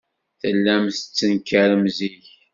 [0.41, 2.23] Tellam tettenkarem zik.